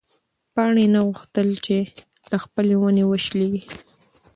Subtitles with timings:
[0.53, 1.77] پاڼې نه غوښتل چې
[2.31, 3.63] له خپلې ونې وشلېږي.